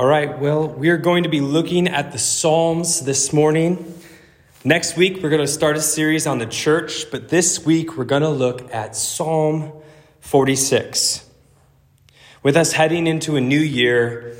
[0.00, 4.00] All right, well, we are going to be looking at the Psalms this morning.
[4.64, 8.06] Next week, we're going to start a series on the church, but this week, we're
[8.06, 9.74] going to look at Psalm
[10.20, 11.28] 46.
[12.42, 14.34] With us heading into a new year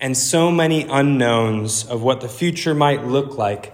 [0.00, 3.72] and so many unknowns of what the future might look like,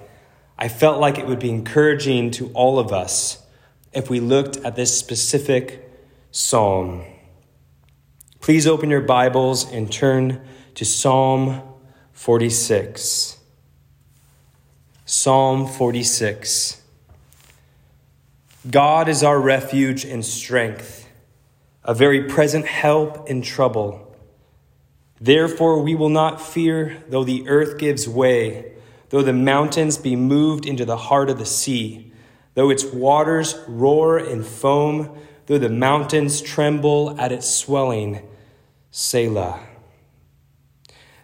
[0.58, 3.42] I felt like it would be encouraging to all of us
[3.94, 5.90] if we looked at this specific
[6.32, 7.02] psalm.
[8.40, 10.46] Please open your Bibles and turn
[10.80, 11.60] to Psalm
[12.12, 13.38] 46.
[15.04, 16.80] Psalm 46.
[18.70, 21.06] God is our refuge and strength,
[21.84, 24.16] a very present help in trouble.
[25.20, 28.72] Therefore, we will not fear though the earth gives way,
[29.10, 32.10] though the mountains be moved into the heart of the sea,
[32.54, 38.26] though its waters roar and foam, though the mountains tremble at its swelling.
[38.90, 39.66] Selah.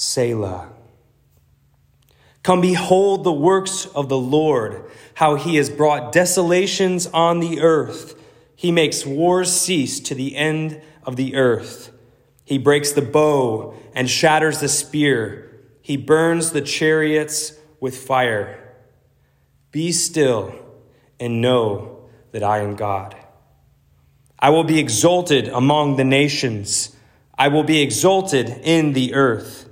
[0.00, 0.66] Selah.
[2.42, 8.14] Come behold the works of the Lord, how he has brought desolations on the earth.
[8.56, 11.92] He makes wars cease to the end of the earth.
[12.46, 15.50] He breaks the bow and shatters the spear.
[15.82, 18.74] He burns the chariots with fire.
[19.70, 20.54] Be still
[21.20, 23.14] and know that I am God.
[24.38, 26.96] I will be exalted among the nations.
[27.38, 29.66] I will be exalted in the earth.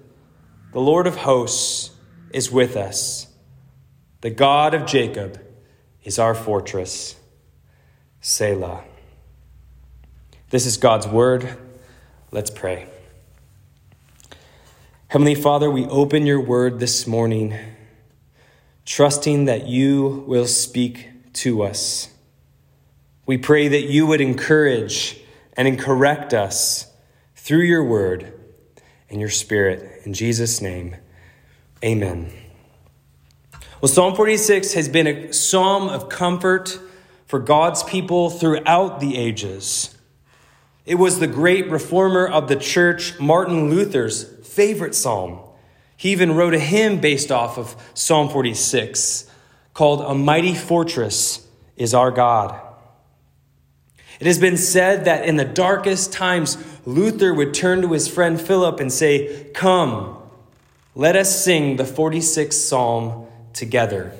[0.70, 1.90] The Lord of hosts
[2.30, 3.26] is with us.
[4.20, 5.40] The God of Jacob
[6.04, 7.16] is our fortress.
[8.20, 8.84] Selah.
[10.50, 11.56] This is God's word.
[12.30, 12.86] Let's pray.
[15.06, 17.54] Heavenly Father, we open your word this morning,
[18.84, 22.10] trusting that you will speak to us.
[23.24, 25.18] We pray that you would encourage
[25.54, 26.92] and correct us
[27.34, 28.37] through your word
[29.10, 30.02] and your spirit.
[30.04, 30.96] In Jesus' name,
[31.84, 32.32] amen.
[33.80, 36.78] Well, Psalm 46 has been a psalm of comfort
[37.26, 39.96] for God's people throughout the ages.
[40.84, 45.40] It was the great reformer of the church, Martin Luther's favorite psalm.
[45.96, 49.30] He even wrote a hymn based off of Psalm 46
[49.74, 52.60] called A Mighty Fortress is Our God.
[54.18, 56.56] It has been said that in the darkest times,
[56.88, 60.16] Luther would turn to his friend Philip and say, Come,
[60.94, 64.12] let us sing the 46th Psalm together.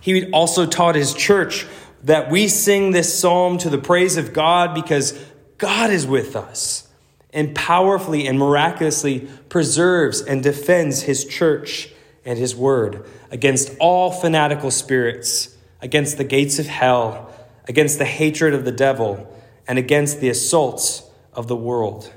[0.00, 1.64] He also taught his church
[2.02, 5.12] that we sing this psalm to the praise of God because
[5.58, 6.88] God is with us
[7.32, 11.88] and powerfully and miraculously preserves and defends his church
[12.24, 17.32] and his word against all fanatical spirits, against the gates of hell
[17.68, 19.32] against the hatred of the devil,
[19.68, 22.12] and against the assaults of the world,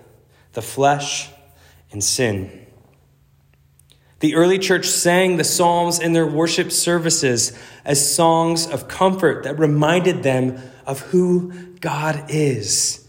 [0.54, 1.30] the flesh,
[1.92, 2.68] and sin.
[4.20, 9.58] The early church sang the Psalms in their worship services as songs of comfort that
[9.58, 13.08] reminded them of who God is.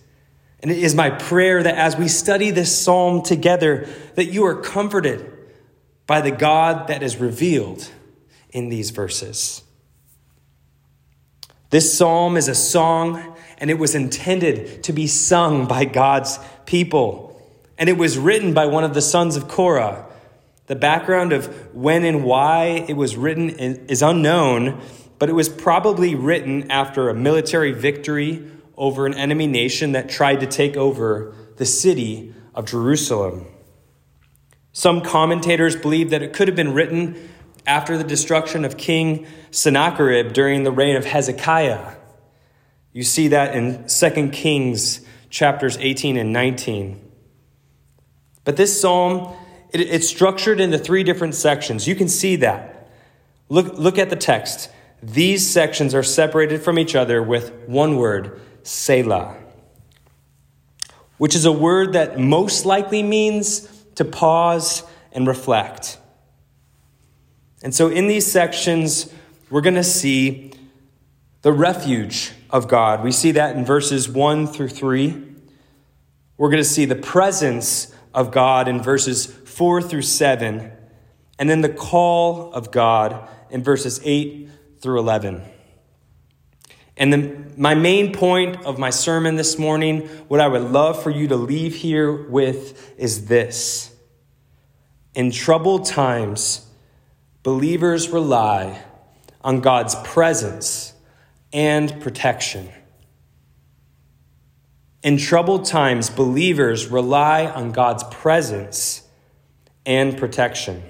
[0.62, 4.60] And it is my prayer that as we study this psalm together, that you are
[4.60, 5.32] comforted
[6.06, 7.88] by the God that is revealed
[8.50, 9.62] in these verses.
[11.70, 17.26] This psalm is a song, and it was intended to be sung by God's people.
[17.78, 20.06] And it was written by one of the sons of Korah.
[20.66, 24.80] The background of when and why it was written is unknown,
[25.18, 30.40] but it was probably written after a military victory over an enemy nation that tried
[30.40, 33.46] to take over the city of Jerusalem.
[34.72, 37.28] Some commentators believe that it could have been written
[37.66, 41.96] after the destruction of King Sennacherib during the reign of Hezekiah.
[42.92, 47.10] You see that in 2 Kings chapters 18 and 19.
[48.44, 49.32] But this psalm,
[49.72, 51.86] it, it's structured into three different sections.
[51.86, 52.88] You can see that.
[53.48, 54.70] Look, look at the text.
[55.02, 59.36] These sections are separated from each other with one word, Selah,
[61.16, 63.60] which is a word that most likely means
[63.94, 64.82] to pause
[65.12, 65.98] and reflect.
[67.62, 69.12] And so in these sections,
[69.48, 70.52] we're going to see
[71.42, 73.02] the refuge of God.
[73.02, 75.22] We see that in verses 1 through 3.
[76.36, 80.72] We're going to see the presence of God in verses 4 through 7,
[81.38, 84.48] and then the call of God in verses 8
[84.80, 85.42] through 11.
[86.96, 91.10] And then my main point of my sermon this morning, what I would love for
[91.10, 93.94] you to leave here with is this.
[95.14, 96.66] In troubled times,
[97.42, 98.82] believers rely
[99.40, 100.92] on God's presence
[101.52, 102.68] and protection.
[105.02, 109.02] In troubled times, believers rely on God's presence
[109.86, 110.82] and protection.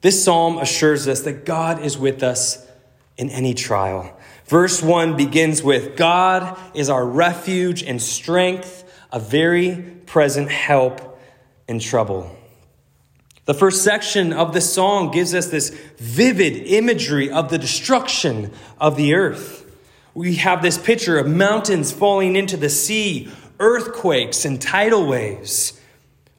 [0.00, 2.66] This psalm assures us that God is with us
[3.16, 4.16] in any trial.
[4.46, 11.20] Verse 1 begins with God is our refuge and strength, a very present help
[11.68, 12.34] in trouble.
[13.46, 18.96] The first section of the song gives us this vivid imagery of the destruction of
[18.96, 19.64] the earth.
[20.14, 25.80] We have this picture of mountains falling into the sea, earthquakes, and tidal waves.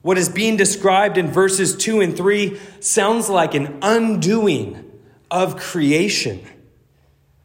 [0.02, 4.84] What is being described in verses 2 and 3 sounds like an undoing
[5.30, 6.46] of creation.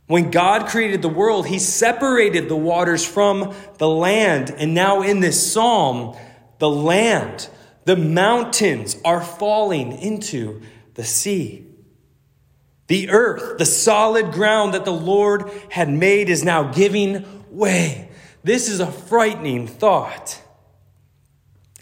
[0.08, 4.54] When God created the world, He separated the waters from the land.
[4.58, 6.18] And now in this psalm,
[6.60, 7.48] the land,
[7.86, 10.62] the mountains are falling into
[10.94, 11.66] the sea.
[12.88, 18.10] The earth, the solid ground that the Lord had made, is now giving way.
[18.44, 20.42] This is a frightening thought.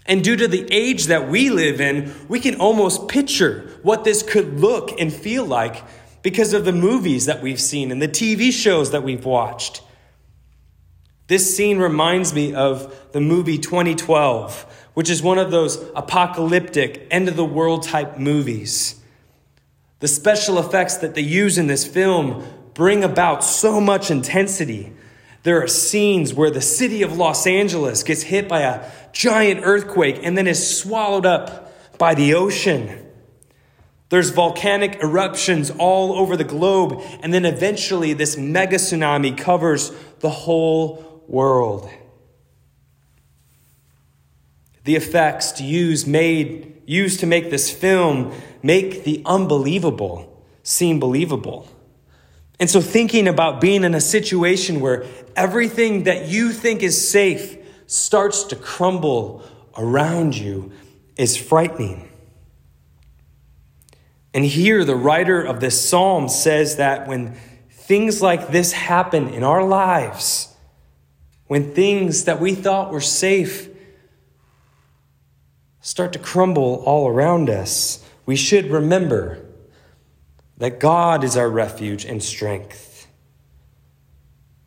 [0.06, 4.24] And due to the age that we live in, we can almost picture what this
[4.24, 5.84] could look and feel like
[6.22, 9.82] because of the movies that we've seen and the TV shows that we've watched.
[11.28, 17.28] This scene reminds me of the movie 2012, which is one of those apocalyptic, end
[17.28, 19.02] of the world type movies.
[20.00, 22.44] The special effects that they use in this film
[22.74, 24.94] bring about so much intensity.
[25.44, 30.20] There are scenes where the city of Los Angeles gets hit by a giant earthquake
[30.24, 33.06] and then is swallowed up by the ocean.
[34.10, 40.30] There's volcanic eruptions all over the globe, and then eventually this mega tsunami covers the
[40.30, 41.90] whole world.
[44.84, 48.34] The effects to use made used to make this film
[48.64, 51.68] make the unbelievable seem believable.
[52.60, 55.06] And so thinking about being in a situation where
[55.36, 57.58] everything that you think is safe
[57.88, 59.44] starts to crumble
[59.78, 60.72] around you
[61.18, 62.08] is frightening.
[64.34, 67.36] And here, the writer of this psalm says that when
[67.70, 70.56] things like this happen in our lives,
[71.48, 73.71] when things that we thought were safe
[75.82, 79.44] start to crumble all around us, we should remember
[80.58, 83.08] that God is our refuge and strength.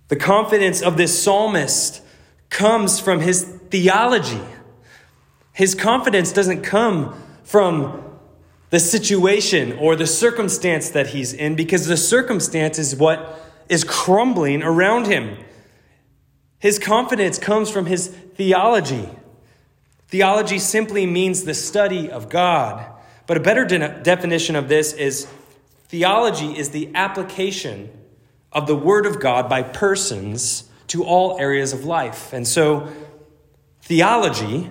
[0.09, 2.03] The confidence of this psalmist
[2.51, 4.41] comes from his theology.
[5.53, 7.15] His confidence doesn't come
[7.45, 8.03] from
[8.71, 14.63] the situation or the circumstance that he's in because the circumstance is what is crumbling
[14.63, 15.37] around him.
[16.59, 19.09] His confidence comes from his theology.
[20.09, 22.87] Theology simply means the study of God.
[23.27, 25.27] But a better de- definition of this is
[25.89, 27.91] theology is the application
[28.53, 32.33] of the Word of God by persons to all areas of life.
[32.33, 32.89] And so,
[33.83, 34.71] theology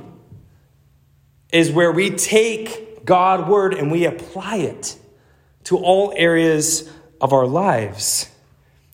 [1.52, 4.98] is where we take God word and we apply it
[5.66, 6.92] to all areas
[7.22, 8.30] of our lives.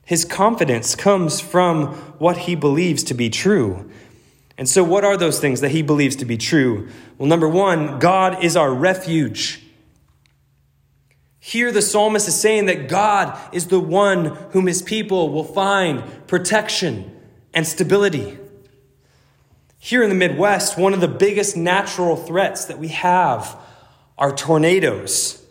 [0.06, 3.90] His confidence comes from what he believes to be true.
[4.60, 6.90] And so, what are those things that he believes to be true?
[7.18, 9.64] Well, number one, God is our refuge.
[11.40, 16.04] Here, the psalmist is saying that God is the one whom his people will find
[16.28, 17.10] protection
[17.54, 18.38] and stability.
[19.78, 23.58] Here in the Midwest, one of the biggest natural threats that we have
[24.18, 25.42] are tornadoes.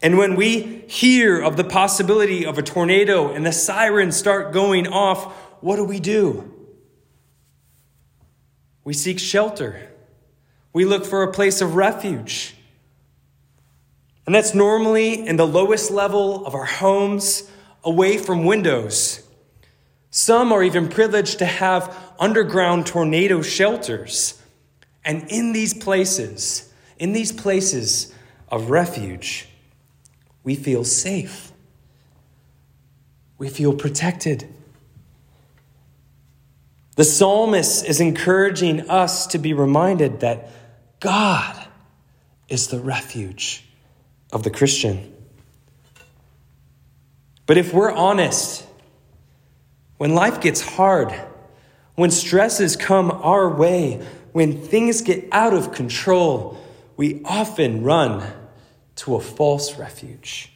[0.00, 4.86] And when we hear of the possibility of a tornado and the sirens start going
[4.86, 6.49] off, what do we do?
[8.90, 9.88] We seek shelter.
[10.72, 12.56] We look for a place of refuge.
[14.26, 17.48] And that's normally in the lowest level of our homes,
[17.84, 19.22] away from windows.
[20.10, 24.42] Some are even privileged to have underground tornado shelters.
[25.04, 26.68] And in these places,
[26.98, 28.12] in these places
[28.48, 29.48] of refuge,
[30.42, 31.52] we feel safe.
[33.38, 34.52] We feel protected.
[36.96, 40.50] The psalmist is encouraging us to be reminded that
[41.00, 41.66] God
[42.48, 43.64] is the refuge
[44.32, 45.14] of the Christian.
[47.46, 48.66] But if we're honest,
[49.98, 51.12] when life gets hard,
[52.00, 54.00] When stresses come our way,
[54.32, 56.58] when things get out of control,
[56.96, 58.26] we often run
[58.96, 60.50] to a false refuge.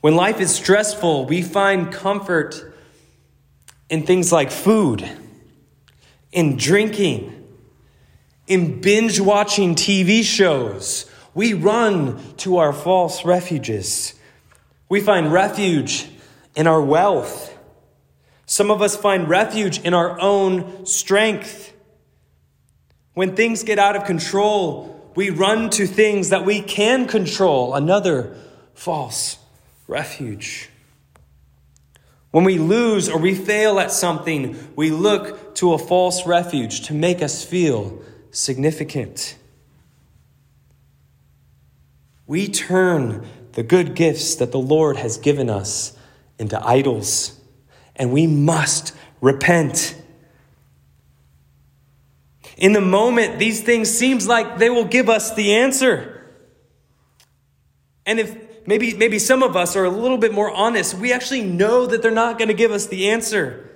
[0.00, 2.71] When life is stressful, we find comfort
[3.92, 5.06] in things like food,
[6.32, 7.46] in drinking,
[8.46, 11.04] in binge watching TV shows.
[11.34, 14.14] We run to our false refuges.
[14.88, 16.08] We find refuge
[16.56, 17.54] in our wealth.
[18.46, 21.74] Some of us find refuge in our own strength.
[23.12, 28.38] When things get out of control, we run to things that we can control, another
[28.72, 29.36] false
[29.86, 30.70] refuge.
[32.32, 36.94] When we lose or we fail at something, we look to a false refuge to
[36.94, 39.36] make us feel significant.
[42.26, 45.94] We turn the good gifts that the Lord has given us
[46.38, 47.38] into idols,
[47.94, 49.94] and we must repent.
[52.56, 56.32] In the moment, these things seems like they will give us the answer.
[58.06, 61.42] And if maybe maybe some of us are a little bit more honest, we actually
[61.42, 63.68] know that they're not going to give us the answer.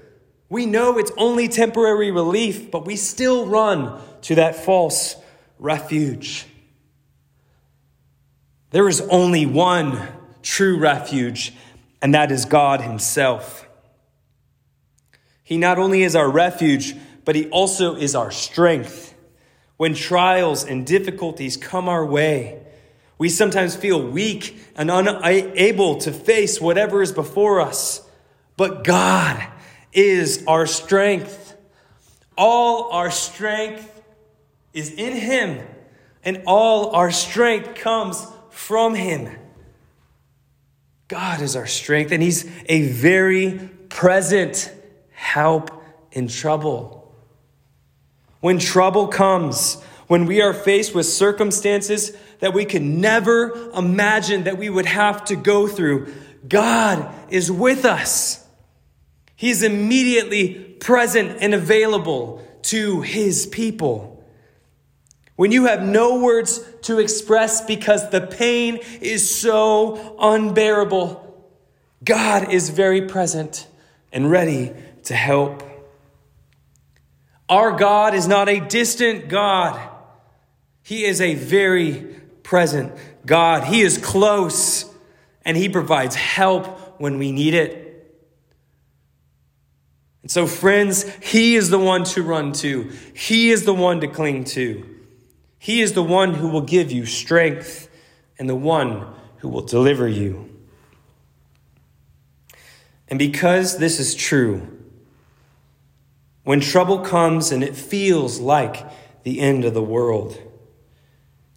[0.48, 5.16] We know it's only temporary relief, but we still run to that false
[5.58, 6.46] refuge.
[8.70, 10.06] There is only one
[10.42, 11.52] true refuge,
[12.00, 13.66] and that is God Himself.
[15.42, 19.14] He not only is our refuge, but He also is our strength.
[19.76, 22.62] When trials and difficulties come our way,
[23.18, 28.02] we sometimes feel weak and unable to face whatever is before us.
[28.56, 29.42] But God
[29.92, 31.56] is our strength.
[32.36, 34.02] All our strength
[34.74, 35.66] is in Him,
[36.22, 39.34] and all our strength comes from Him.
[41.08, 44.70] God is our strength, and He's a very present
[45.12, 45.70] help
[46.12, 47.14] in trouble.
[48.40, 54.58] When trouble comes, when we are faced with circumstances that we can never imagine that
[54.58, 56.12] we would have to go through,
[56.48, 58.44] God is with us.
[59.34, 64.24] He's immediately present and available to his people.
[65.36, 71.22] When you have no words to express because the pain is so unbearable,
[72.02, 73.66] God is very present
[74.12, 74.72] and ready
[75.04, 75.62] to help.
[77.48, 79.78] Our God is not a distant God.
[80.82, 82.16] He is a very
[82.46, 82.92] present
[83.26, 83.64] God.
[83.64, 84.88] He is close
[85.44, 87.82] and He provides help when we need it.
[90.22, 94.06] And so, friends, He is the one to run to, He is the one to
[94.06, 94.94] cling to.
[95.58, 97.90] He is the one who will give you strength
[98.38, 100.48] and the one who will deliver you.
[103.08, 104.84] And because this is true,
[106.44, 108.86] when trouble comes and it feels like
[109.24, 110.40] the end of the world,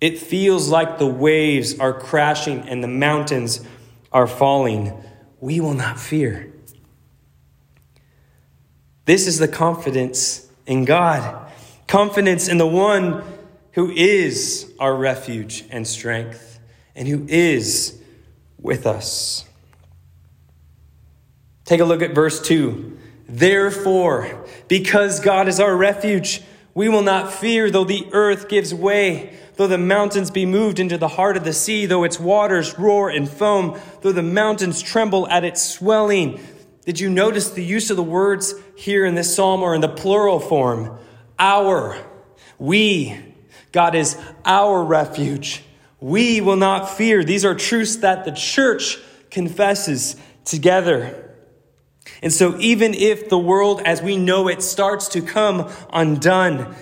[0.01, 3.65] it feels like the waves are crashing and the mountains
[4.11, 4.93] are falling.
[5.39, 6.51] We will not fear.
[9.05, 11.51] This is the confidence in God,
[11.87, 13.23] confidence in the one
[13.73, 16.59] who is our refuge and strength,
[16.95, 17.99] and who is
[18.59, 19.45] with us.
[21.65, 22.97] Take a look at verse 2.
[23.27, 26.41] Therefore, because God is our refuge,
[26.73, 30.97] we will not fear though the earth gives way Though the mountains be moved into
[30.97, 35.27] the heart of the sea, though its waters roar and foam, though the mountains tremble
[35.27, 36.39] at its swelling.
[36.85, 39.89] Did you notice the use of the words here in this psalm or in the
[39.89, 40.97] plural form?
[41.37, 41.97] Our,
[42.57, 43.19] we.
[43.73, 45.61] God is our refuge.
[45.99, 47.25] We will not fear.
[47.25, 48.97] These are truths that the church
[49.29, 51.28] confesses together.
[52.21, 56.75] And so, even if the world as we know it starts to come undone,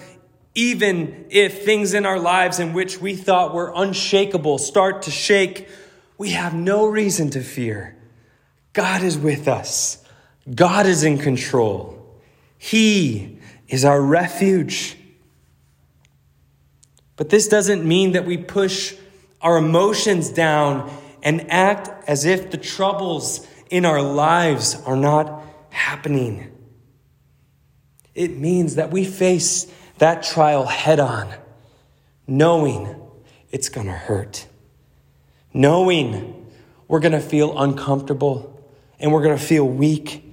[0.55, 5.69] even if things in our lives in which we thought were unshakable start to shake,
[6.17, 7.95] we have no reason to fear.
[8.73, 10.03] God is with us,
[10.53, 11.93] God is in control.
[12.57, 14.97] He is our refuge.
[17.15, 18.95] But this doesn't mean that we push
[19.41, 20.91] our emotions down
[21.21, 26.51] and act as if the troubles in our lives are not happening.
[28.15, 31.31] It means that we face that trial head on,
[32.25, 32.95] knowing
[33.51, 34.47] it's going to hurt,
[35.53, 36.47] knowing
[36.87, 38.53] we're going to feel uncomfortable
[38.99, 40.23] and we're going to feel weak.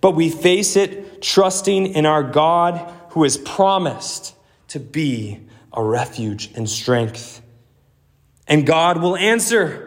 [0.00, 4.34] But we face it trusting in our God who has promised
[4.68, 5.40] to be
[5.72, 7.40] a refuge and strength.
[8.46, 9.85] And God will answer.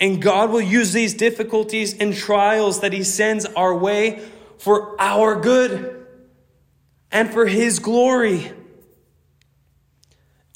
[0.00, 4.22] And God will use these difficulties and trials that He sends our way
[4.58, 6.06] for our good
[7.10, 8.52] and for His glory.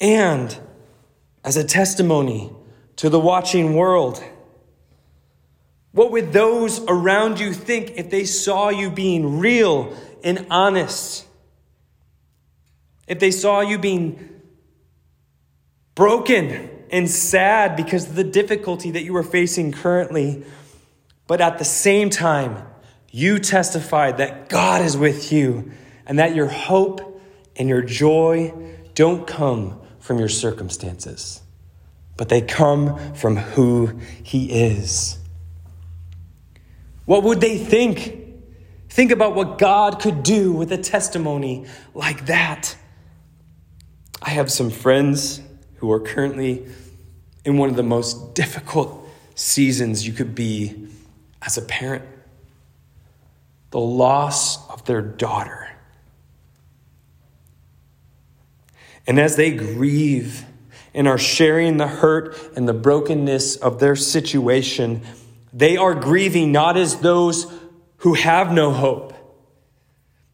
[0.01, 0.57] And
[1.43, 2.51] as a testimony
[2.97, 4.23] to the watching world.
[5.91, 11.25] What would those around you think if they saw you being real and honest?
[13.07, 14.41] If they saw you being
[15.95, 20.43] broken and sad because of the difficulty that you are facing currently,
[21.27, 22.65] but at the same time,
[23.11, 25.71] you testified that God is with you
[26.05, 27.21] and that your hope
[27.55, 28.53] and your joy
[28.93, 31.41] don't come from your circumstances,
[32.17, 35.17] but they come from who He is.
[37.05, 38.17] What would they think?
[38.89, 42.75] Think about what God could do with a testimony like that.
[44.21, 45.41] I have some friends
[45.79, 46.65] who are currently
[47.45, 50.87] in one of the most difficult seasons you could be
[51.41, 52.03] as a parent
[53.71, 55.69] the loss of their daughter.
[59.05, 60.45] And as they grieve
[60.93, 65.01] and are sharing the hurt and the brokenness of their situation,
[65.53, 67.51] they are grieving not as those
[67.97, 69.13] who have no hope.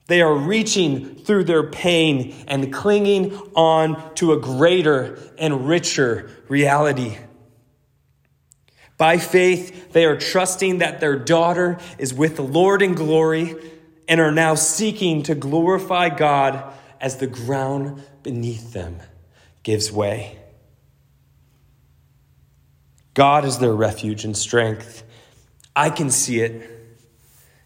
[0.08, 7.18] They are reaching through their pain and clinging on to a greater and richer reality.
[8.98, 13.56] By faith, they are trusting that their daughter is with the Lord in glory
[14.08, 19.00] and are now seeking to glorify God as the ground beneath them
[19.64, 20.38] gives way.
[23.16, 25.04] God is their refuge and strength.
[25.76, 26.70] I can see it,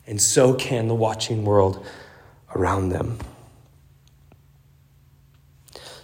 [0.08, 1.86] and so can the watching world
[2.56, 3.18] around them.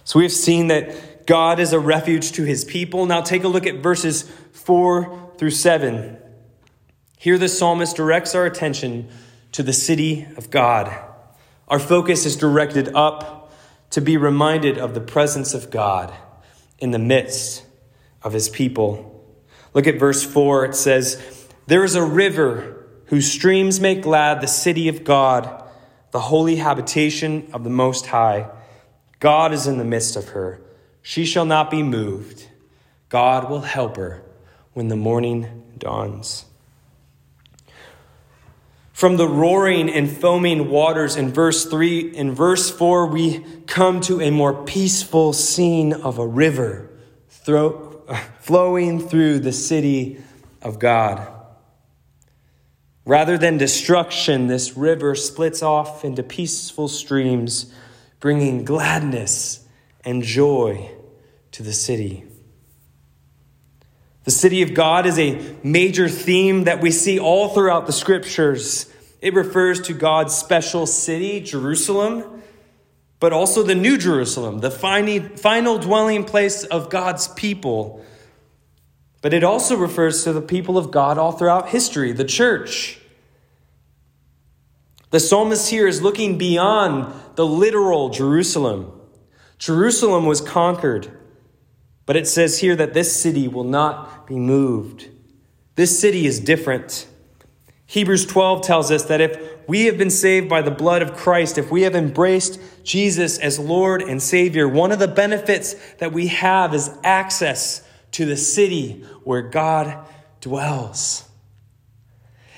[0.04, 3.06] So we have seen that God is a refuge to his people.
[3.06, 4.22] Now take a look at verses
[4.52, 6.16] 4 through 7.
[7.18, 9.08] Here the psalmist directs our attention
[9.52, 10.96] to the city of God.
[11.66, 13.52] Our focus is directed up
[13.90, 16.14] to be reminded of the presence of God
[16.78, 17.64] in the midst
[18.22, 19.12] of his people.
[19.74, 20.66] Look at verse 4.
[20.66, 25.65] It says, there is a river whose streams make glad the city of God,
[26.10, 28.48] the holy habitation of the Most High.
[29.20, 30.60] God is in the midst of her.
[31.02, 32.48] She shall not be moved.
[33.08, 34.22] God will help her
[34.72, 36.44] when the morning dawns.
[38.92, 44.22] From the roaring and foaming waters in verse 3, in verse 4, we come to
[44.22, 46.90] a more peaceful scene of a river
[48.40, 50.22] flowing through the city
[50.62, 51.35] of God.
[53.06, 57.72] Rather than destruction, this river splits off into peaceful streams,
[58.18, 59.64] bringing gladness
[60.04, 60.90] and joy
[61.52, 62.24] to the city.
[64.24, 68.92] The city of God is a major theme that we see all throughout the scriptures.
[69.20, 72.42] It refers to God's special city, Jerusalem,
[73.20, 78.04] but also the New Jerusalem, the final dwelling place of God's people
[79.26, 83.00] but it also refers to the people of God all throughout history, the church.
[85.10, 88.92] The psalmist here is looking beyond the literal Jerusalem.
[89.58, 91.10] Jerusalem was conquered,
[92.04, 95.08] but it says here that this city will not be moved.
[95.74, 97.08] This city is different.
[97.86, 101.58] Hebrews 12 tells us that if we have been saved by the blood of Christ,
[101.58, 106.28] if we have embraced Jesus as Lord and Savior, one of the benefits that we
[106.28, 107.82] have is access
[108.16, 110.06] to the city where God
[110.40, 111.28] dwells.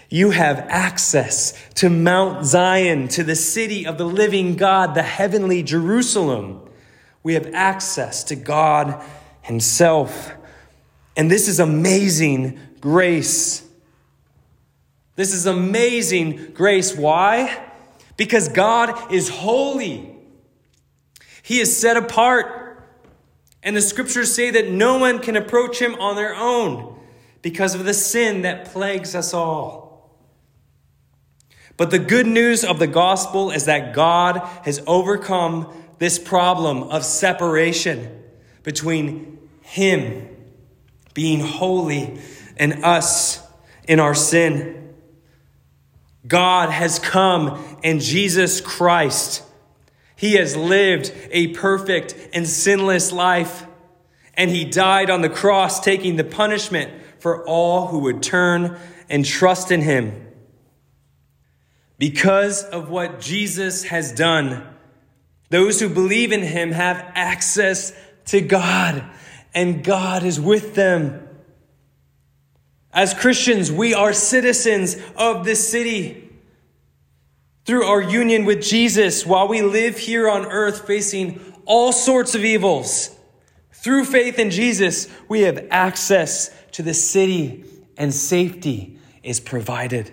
[0.08, 5.64] You have access to Mount Zion, to the city of the living God, the heavenly
[5.64, 6.62] Jerusalem.
[7.24, 9.04] We have access to God
[9.42, 10.32] Himself.
[11.16, 13.68] And this is amazing grace.
[15.16, 16.96] This is amazing grace.
[16.96, 17.68] Why?
[18.16, 20.14] Because God is holy.
[21.42, 22.57] He is set apart.
[23.68, 26.98] And the scriptures say that no one can approach him on their own
[27.42, 30.10] because of the sin that plagues us all.
[31.76, 37.04] But the good news of the gospel is that God has overcome this problem of
[37.04, 38.22] separation
[38.62, 40.34] between him
[41.12, 42.18] being holy
[42.56, 43.46] and us
[43.86, 44.94] in our sin.
[46.26, 49.42] God has come in Jesus Christ
[50.18, 53.64] he has lived a perfect and sinless life,
[54.34, 58.76] and he died on the cross, taking the punishment for all who would turn
[59.08, 60.26] and trust in him.
[61.98, 64.66] Because of what Jesus has done,
[65.50, 67.92] those who believe in him have access
[68.26, 69.04] to God,
[69.54, 71.28] and God is with them.
[72.92, 76.27] As Christians, we are citizens of this city.
[77.68, 82.42] Through our union with Jesus while we live here on earth facing all sorts of
[82.42, 83.14] evils.
[83.72, 87.66] Through faith in Jesus, we have access to the city
[87.98, 90.10] and safety is provided.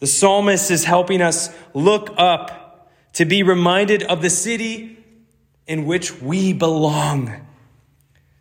[0.00, 4.98] The psalmist is helping us look up to be reminded of the city
[5.68, 7.46] in which we belong.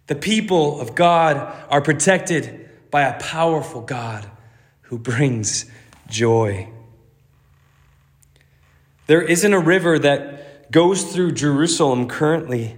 [0.08, 1.38] The people of God
[1.69, 4.28] are protected by a powerful God
[4.82, 5.69] who brings
[6.08, 6.71] joy.
[9.07, 12.75] There isn't a river that goes through Jerusalem currently.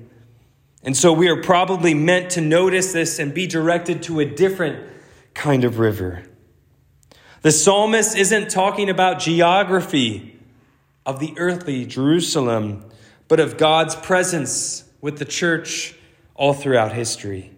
[0.84, 4.88] And so we are probably meant to notice this and be directed to a different
[5.34, 6.24] kind of river.
[7.42, 10.40] The psalmist isn't talking about geography
[11.06, 12.86] of the earthly Jerusalem,
[13.28, 15.96] but of God's presence with the church
[16.36, 17.52] all throughout history.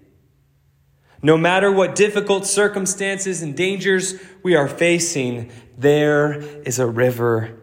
[1.22, 7.61] No matter what difficult circumstances and dangers we are facing, there is a river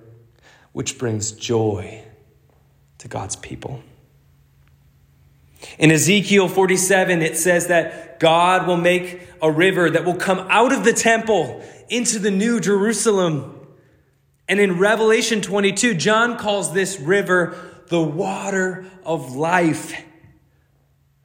[0.78, 2.04] which brings joy
[2.98, 3.82] to God's people.
[5.76, 10.72] In Ezekiel 47, it says that God will make a river that will come out
[10.72, 13.66] of the temple into the new Jerusalem.
[14.48, 17.56] And in Revelation 22, John calls this river
[17.88, 20.00] the water of life.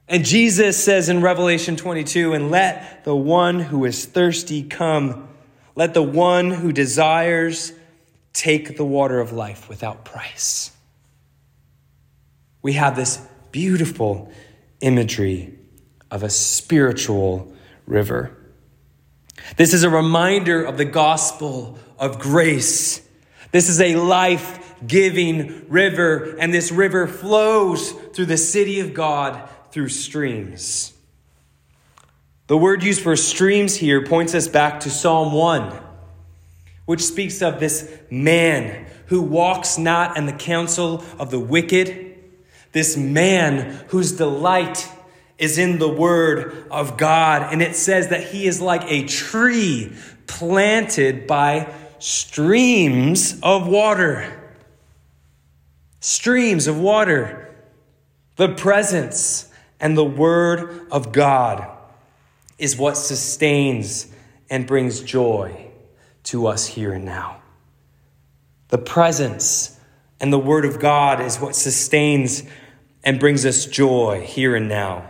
[0.07, 5.29] And Jesus says in Revelation 22, and let the one who is thirsty come.
[5.75, 7.71] Let the one who desires
[8.33, 10.71] take the water of life without price.
[12.61, 14.31] We have this beautiful
[14.81, 15.53] imagery
[16.09, 17.53] of a spiritual
[17.85, 18.35] river.
[19.57, 23.01] This is a reminder of the gospel of grace.
[23.51, 29.49] This is a life giving river, and this river flows through the city of God
[29.71, 30.93] through streams.
[32.47, 35.79] The word used for streams here points us back to Psalm 1,
[36.85, 42.15] which speaks of this man who walks not in the counsel of the wicked,
[42.71, 44.89] this man whose delight
[45.37, 47.53] is in the word of God.
[47.53, 49.93] And it says that he is like a tree
[50.27, 54.41] planted by streams of water.
[55.99, 57.55] Streams of water.
[58.35, 61.69] The presence and the word of God
[62.57, 64.07] is what sustains
[64.49, 65.72] and brings joy
[66.23, 67.41] to us here and now.
[68.69, 69.79] The presence
[70.19, 72.43] and the word of God is what sustains
[73.03, 75.09] and brings us joy here and now.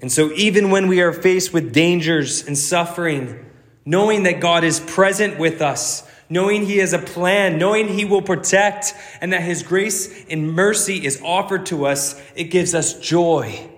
[0.00, 3.44] And so, even when we are faced with dangers and suffering,
[3.84, 8.22] knowing that God is present with us, knowing He has a plan, knowing He will
[8.22, 13.68] protect, and that His grace and mercy is offered to us, it gives us joy,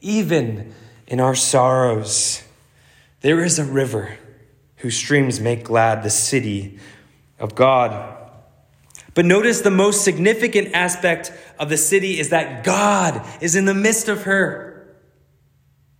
[0.00, 0.74] even
[1.06, 2.42] in our sorrows.
[3.20, 4.18] There is a river
[4.84, 6.78] whose streams make glad the city
[7.38, 8.18] of God.
[9.14, 13.72] But notice the most significant aspect of the city is that God is in the
[13.72, 14.94] midst of her.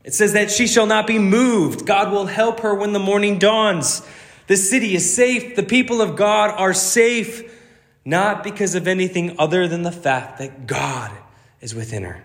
[0.05, 1.87] It says that she shall not be moved.
[1.87, 4.07] God will help her when the morning dawns.
[4.49, 5.57] The city is safe.
[5.57, 7.59] The people of God are safe,
[8.05, 11.11] not because of anything other than the fact that God
[11.63, 12.23] is within her.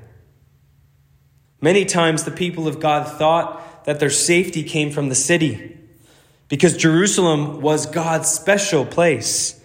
[1.61, 5.77] Many times the people of God thought that their safety came from the city
[6.49, 9.59] because Jerusalem was God's special place.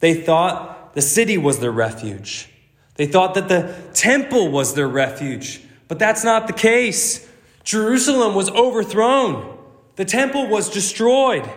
[0.00, 2.48] They thought the city was their refuge.
[2.94, 7.28] They thought that the temple was their refuge, but that's not the case.
[7.64, 9.58] Jerusalem was overthrown,
[9.96, 11.50] the temple was destroyed.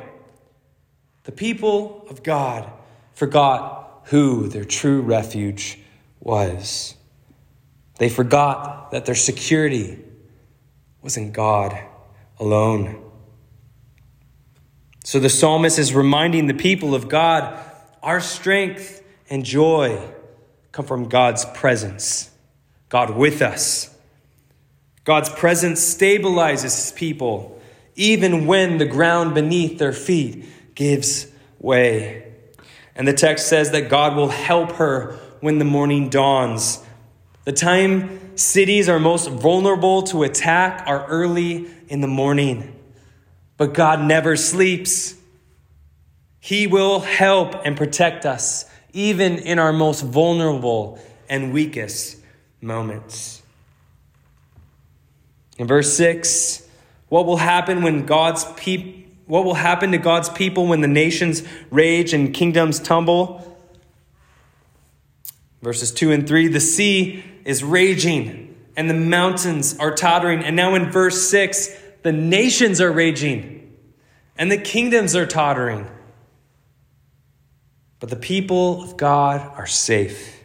[1.25, 2.71] The people of God
[3.13, 5.77] forgot who their true refuge
[6.19, 6.95] was.
[7.97, 9.99] They forgot that their security
[11.01, 11.77] was in God
[12.39, 13.08] alone.
[15.09, 17.59] So the psalmist is reminding the people of God
[18.03, 19.99] our strength and joy
[20.71, 22.29] come from God's presence,
[22.89, 23.89] God with us.
[25.05, 27.59] God's presence stabilizes his people
[27.95, 30.45] even when the ground beneath their feet
[30.75, 31.25] gives
[31.57, 32.31] way.
[32.95, 36.85] And the text says that God will help her when the morning dawns.
[37.45, 42.75] The time cities are most vulnerable to attack are early in the morning.
[43.59, 45.15] But God never sleeps.
[46.39, 50.97] He will help and protect us, even in our most vulnerable
[51.29, 52.17] and weakest
[52.61, 53.41] moments.
[55.57, 56.65] In verse 6,
[57.09, 58.95] what will happen when God's people
[59.25, 63.45] what will happen to God's people when the nations rage and kingdoms tumble?
[65.61, 70.43] Verses 2 and 3 the sea is raging and the mountains are tottering.
[70.43, 73.75] And now in verse 6, the nations are raging
[74.37, 75.87] and the kingdoms are tottering.
[77.99, 80.41] but the people of God are safe.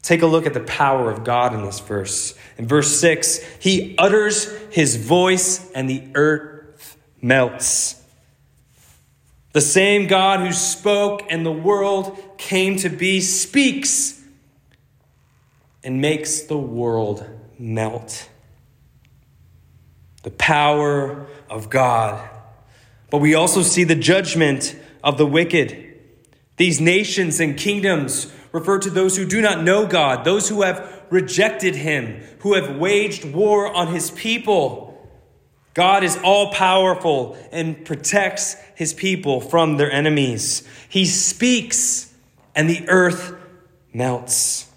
[0.00, 2.34] Take a look at the power of God in this verse.
[2.58, 8.02] In verse 6, he utters his voice and the earth melts.
[9.52, 14.20] The same God who spoke and the world came to be speaks
[15.84, 17.28] and makes the world
[17.58, 18.28] melt.
[20.22, 22.28] The power of God.
[23.10, 26.00] But we also see the judgment of the wicked.
[26.56, 31.02] These nations and kingdoms refer to those who do not know God, those who have
[31.10, 34.88] rejected Him, who have waged war on His people.
[35.74, 40.66] God is all powerful and protects His people from their enemies.
[40.88, 42.12] He speaks,
[42.54, 43.34] and the earth
[43.92, 44.68] melts.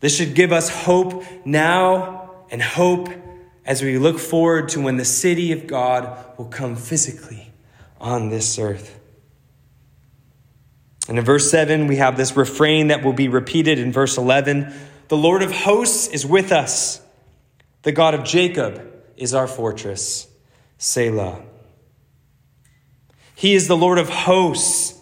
[0.00, 2.19] This should give us hope now
[2.50, 3.08] and hope
[3.64, 7.52] as we look forward to when the city of God will come physically
[8.00, 8.98] on this earth.
[11.08, 14.72] And in verse 7, we have this refrain that will be repeated in verse 11
[15.08, 17.00] The Lord of hosts is with us,
[17.82, 18.86] the God of Jacob
[19.16, 20.26] is our fortress.
[20.78, 21.42] Selah.
[23.34, 24.98] He is the Lord of hosts.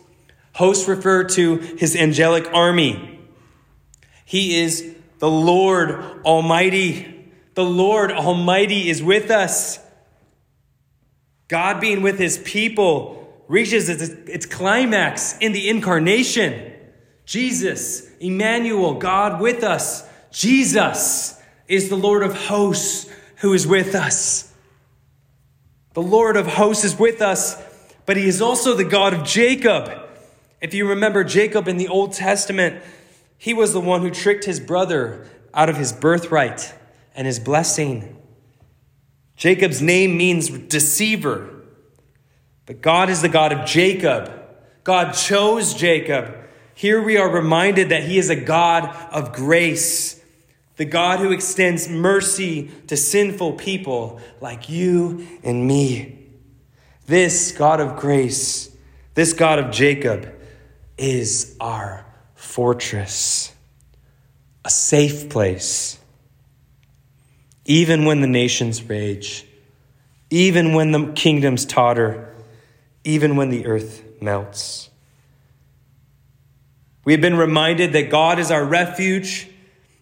[0.55, 3.21] Hosts refer to his angelic army.
[4.25, 5.91] He is the Lord
[6.25, 7.18] Almighty.
[7.59, 9.81] The Lord Almighty is with us.
[11.49, 16.73] God being with his people reaches its, its climax in the incarnation.
[17.25, 20.09] Jesus, Emmanuel, God with us.
[20.31, 24.55] Jesus is the Lord of hosts who is with us.
[25.95, 27.61] The Lord of hosts is with us,
[28.07, 29.91] but he is also the God of Jacob.
[30.61, 32.85] If you remember Jacob in the Old Testament,
[33.37, 36.73] he was the one who tricked his brother out of his birthright
[37.19, 38.17] and his blessing.
[39.35, 41.51] Jacob's name means deceiver.
[42.65, 44.31] But God is the God of Jacob.
[44.85, 46.33] God chose Jacob.
[46.75, 50.23] Here we are reminded that he is a God of grace,
[50.77, 56.21] the God who extends mercy to sinful people like you and me.
[57.07, 58.71] This God of grace,
[59.15, 60.33] this God of Jacob,
[60.97, 63.53] is our fortress,
[64.65, 65.98] a safe place.
[67.69, 69.47] Even when the nations rage,
[70.31, 72.35] even when the kingdoms totter,
[73.05, 74.91] even when the earth melts.
[77.05, 79.49] We have been reminded that God is our refuge,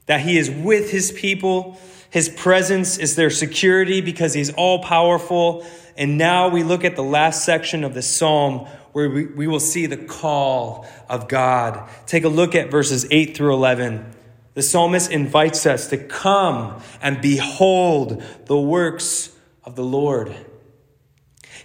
[0.06, 1.78] that He is with His people.
[2.10, 5.66] His presence is their security because He's all powerful.
[5.96, 9.60] And now we look at the last section of the psalm where we, we will
[9.60, 11.88] see the call of God.
[12.06, 14.15] Take a look at verses 8 through 11.
[14.56, 20.34] The psalmist invites us to come and behold the works of the Lord.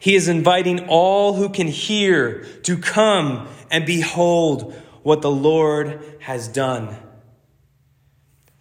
[0.01, 4.73] He is inviting all who can hear to come and behold
[5.03, 6.97] what the Lord has done.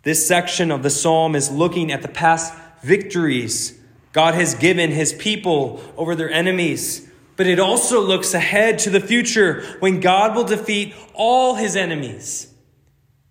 [0.04, 3.80] This section of the psalm is looking at the past victories
[4.12, 7.10] God has given his people over their enemies.
[7.34, 12.46] But it also looks ahead to the future when God will defeat all his enemies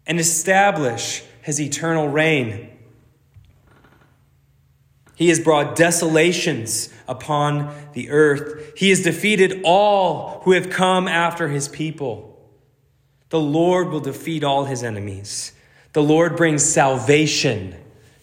[0.10, 2.72] and establish his eternal reign.
[5.16, 8.74] He has brought desolations upon the earth.
[8.76, 12.26] He has defeated all who have come after his people.
[13.30, 15.52] The Lord will defeat all his enemies.
[15.94, 17.76] The Lord brings salvation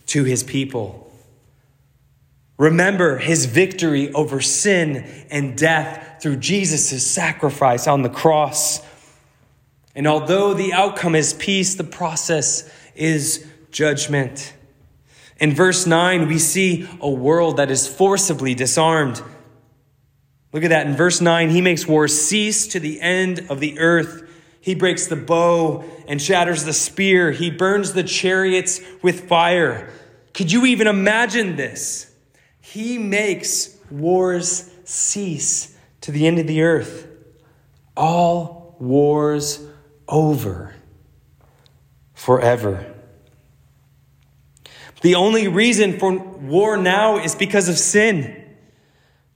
[0.07, 1.09] to his people.
[2.59, 8.81] Remember his victory over sin and death through Jesus' sacrifice on the cross.
[9.97, 14.53] And although the outcome is peace, the process is judgment.
[15.41, 19.23] In verse 9, we see a world that is forcibly disarmed.
[20.53, 20.87] Look at that.
[20.87, 24.23] In verse 9, he makes war cease to the end of the earth.
[24.61, 27.31] He breaks the bow and shatters the spear.
[27.31, 29.91] He burns the chariots with fire.
[30.35, 32.11] Could you even imagine this?
[32.61, 37.09] He makes wars cease to the end of the earth.
[37.97, 39.66] All wars
[40.09, 40.75] over
[42.15, 42.95] forever.
[45.03, 48.45] The only reason for war now is because of sin.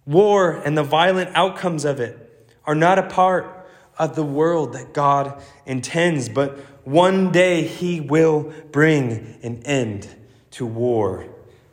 [0.07, 2.27] War and the violent outcomes of it
[2.65, 8.53] are not a part of the world that God intends, but one day He will
[8.73, 10.09] bring an end
[10.53, 11.29] to war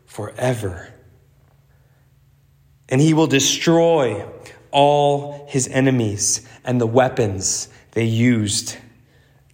[0.05, 0.93] forever.
[2.89, 4.29] And He will destroy
[4.71, 8.77] all His enemies and the weapons they used.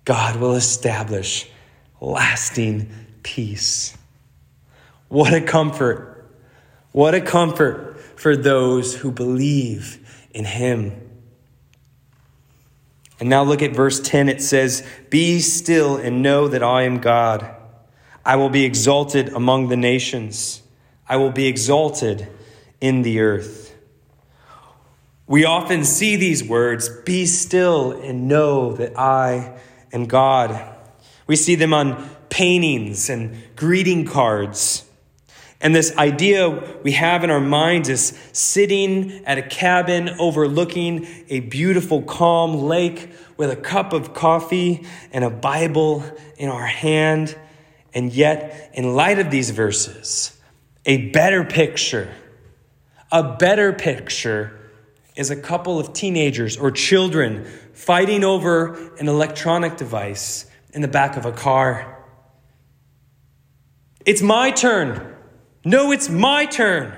[0.05, 1.49] God will establish
[2.01, 2.89] lasting
[3.23, 3.97] peace.
[5.07, 6.25] What a comfort.
[6.91, 10.99] What a comfort for those who believe in Him.
[13.19, 14.27] And now look at verse 10.
[14.27, 17.55] It says, Be still and know that I am God.
[18.25, 20.61] I will be exalted among the nations,
[21.07, 22.27] I will be exalted
[22.81, 23.75] in the earth.
[25.25, 29.57] We often see these words, Be still and know that I
[29.93, 30.75] am God.
[31.27, 34.83] We see them on paintings and greeting cards.
[35.61, 36.49] And this idea
[36.83, 43.09] we have in our minds is sitting at a cabin overlooking a beautiful, calm lake
[43.37, 46.03] with a cup of coffee and a Bible
[46.37, 47.37] in our hand.
[47.93, 50.37] And yet, in light of these verses,
[50.85, 52.13] a better picture,
[53.09, 54.59] a better picture
[55.15, 61.17] is a couple of teenagers or children fighting over an electronic device in the back
[61.17, 62.03] of a car.
[64.05, 65.15] It's my turn.
[65.65, 66.93] No, it's my turn.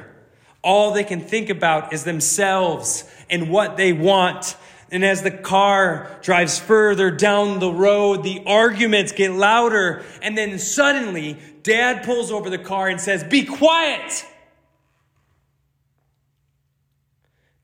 [0.64, 4.58] All they can think about is themselves and what they want.
[4.92, 10.04] And as the car drives further down the road, the arguments get louder.
[10.22, 14.26] And then suddenly, dad pulls over the car and says, Be quiet.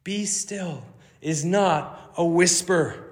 [0.03, 0.83] Be still
[1.21, 3.11] is not a whisper.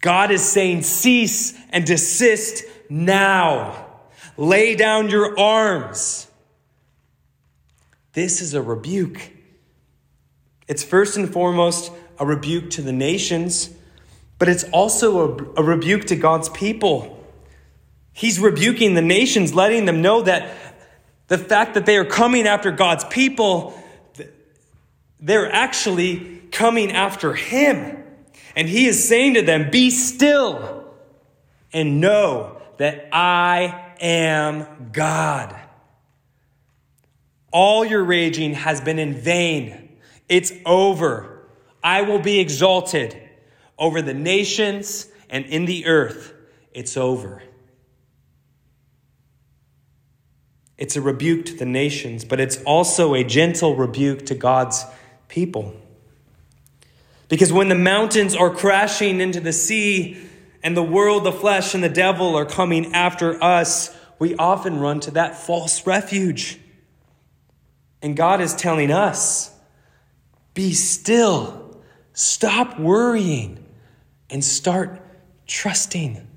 [0.00, 3.86] God is saying, Cease and desist now.
[4.36, 6.26] Lay down your arms.
[8.12, 9.30] This is a rebuke.
[10.68, 13.70] It's first and foremost a rebuke to the nations,
[14.38, 17.18] but it's also a, a, rebuke to God's people.
[18.12, 20.54] He's rebuking the nations, letting them know that
[21.28, 23.78] the fact that they are coming after God's people,
[25.22, 28.04] they're actually coming after Him.
[28.54, 30.92] And He is saying to them, Be still
[31.72, 35.58] and know that I am God.
[37.52, 39.96] All your raging has been in vain.
[40.28, 41.46] It's over.
[41.84, 43.16] I will be exalted
[43.78, 46.34] over the nations and in the earth.
[46.72, 47.42] It's over.
[50.78, 54.84] It's a rebuke to the nations, but it's also a gentle rebuke to God's
[55.32, 55.74] people.
[57.28, 60.18] Because when the mountains are crashing into the sea
[60.62, 65.00] and the world, the flesh, and the devil are coming after us, we often run
[65.00, 66.60] to that false refuge.
[68.02, 69.50] And God is telling us
[70.52, 71.80] be still,
[72.12, 73.64] stop worrying,
[74.28, 75.00] and start
[75.46, 76.28] trusting.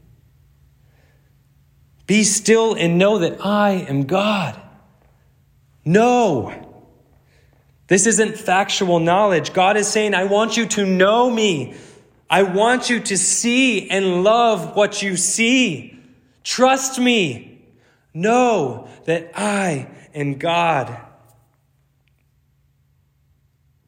[2.07, 4.57] Be still and know that I am God.
[5.83, 6.64] No.
[7.87, 9.53] This isn't factual knowledge.
[9.53, 11.75] God is saying, I want you to know me.
[12.29, 15.99] I want you to see and love what you see.
[16.43, 17.51] Trust me.
[18.13, 20.97] Know that I am God.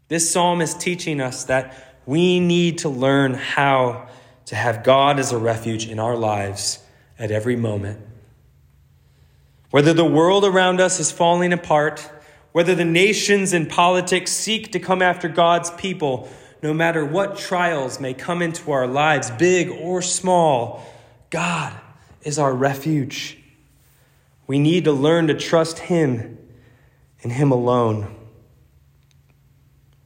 [0.10, 4.08] This psalm is teaching us that we need to learn how
[4.46, 6.80] to have God as a refuge in our lives
[7.18, 8.00] at every moment.
[9.72, 12.10] Whether the world around us is falling apart,
[12.58, 16.28] whether the nations and politics seek to come after God's people,
[16.64, 20.84] no matter what trials may come into our lives, big or small,
[21.30, 21.72] God
[22.24, 23.38] is our refuge.
[24.48, 26.40] We need to learn to trust Him
[27.22, 28.16] and Him alone.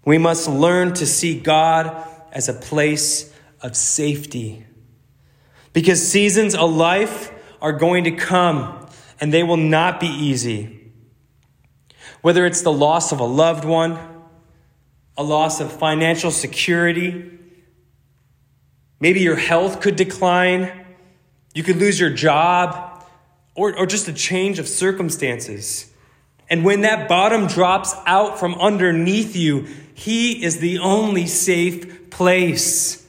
[0.04, 4.66] We must learn to see God as a place of safety.
[5.72, 8.90] Because seasons of life are going to come
[9.22, 10.81] and they will not be easy.
[12.22, 14.00] Whether it's the loss of a loved one,
[15.18, 17.32] a loss of financial security,
[19.00, 20.86] maybe your health could decline,
[21.54, 23.04] you could lose your job,
[23.56, 25.92] or, or just a change of circumstances.
[26.50, 33.06] And when that bottom drops out from underneath you, He is the only safe place.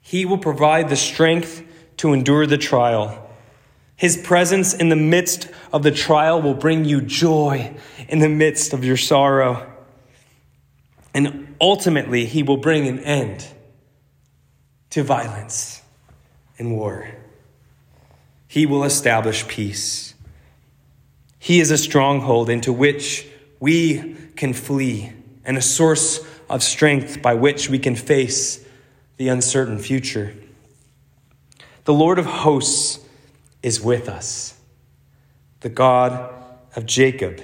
[0.00, 1.62] He will provide the strength
[1.98, 3.27] to endure the trial.
[3.98, 7.74] His presence in the midst of the trial will bring you joy
[8.08, 9.70] in the midst of your sorrow.
[11.12, 13.44] And ultimately, He will bring an end
[14.90, 15.82] to violence
[16.60, 17.08] and war.
[18.46, 20.14] He will establish peace.
[21.40, 23.26] He is a stronghold into which
[23.58, 25.12] we can flee
[25.44, 28.64] and a source of strength by which we can face
[29.16, 30.34] the uncertain future.
[31.82, 33.04] The Lord of hosts
[33.62, 34.58] is with us.
[35.60, 36.32] The God
[36.76, 37.40] of Jacob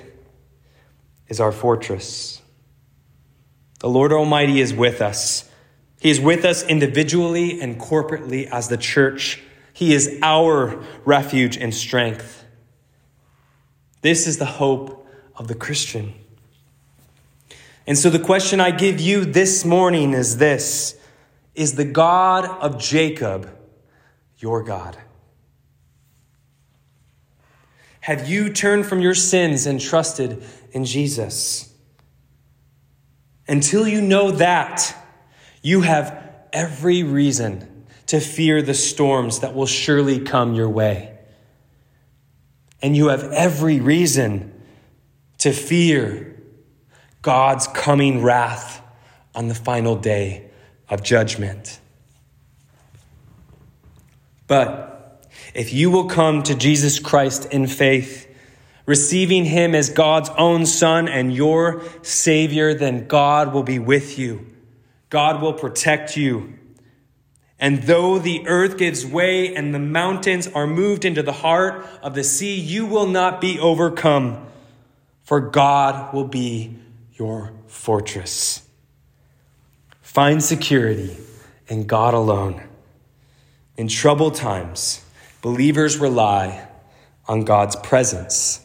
[1.28, 2.40] is our fortress.
[3.80, 5.50] The Lord Almighty is with us.
[6.00, 9.42] He is with us individually and corporately as the church.
[9.72, 12.44] He is our refuge and strength.
[14.02, 16.14] This is the hope of the Christian.
[17.86, 20.96] And so the question I give you this morning is this
[21.54, 23.50] Is the God of Jacob
[24.38, 24.96] your God?
[28.04, 31.72] Have you turned from your sins and trusted in Jesus?
[33.48, 34.94] Until you know that,
[35.62, 41.16] you have every reason to fear the storms that will surely come your way.
[42.82, 44.52] And you have every reason
[45.38, 46.42] to fear
[47.22, 48.82] God's coming wrath
[49.34, 50.50] on the final day
[50.90, 51.80] of judgment.
[54.46, 54.93] But
[55.54, 58.28] if you will come to Jesus Christ in faith,
[58.86, 64.46] receiving him as God's own Son and your Savior, then God will be with you.
[65.10, 66.58] God will protect you.
[67.60, 72.14] And though the earth gives way and the mountains are moved into the heart of
[72.14, 74.44] the sea, you will not be overcome,
[75.22, 76.76] for God will be
[77.12, 78.68] your fortress.
[80.02, 81.16] Find security
[81.68, 82.60] in God alone.
[83.76, 85.03] In troubled times,
[85.44, 86.66] believers rely
[87.28, 88.64] on God's presence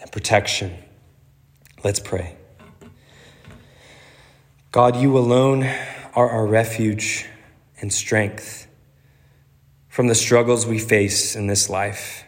[0.00, 0.76] and protection.
[1.84, 2.34] Let's pray.
[4.72, 5.62] God, you alone
[6.16, 7.26] are our refuge
[7.80, 8.66] and strength
[9.88, 12.24] from the struggles we face in this life.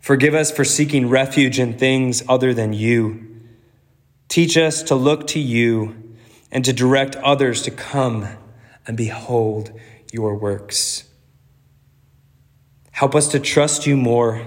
[0.00, 3.40] Forgive us for seeking refuge in things other than you.
[4.28, 6.14] Teach us to look to you
[6.52, 8.28] and to direct others to come
[8.86, 9.72] and behold
[10.12, 11.07] your works.
[12.98, 14.44] Help us to trust you more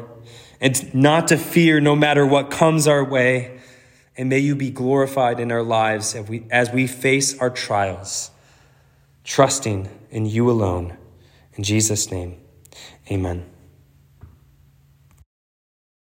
[0.59, 3.61] and not to fear no matter what comes our way.
[4.17, 8.29] And may you be glorified in our lives as we, as we face our trials,
[9.23, 10.97] trusting in you alone.
[11.55, 12.41] In Jesus' name,
[13.09, 13.50] amen.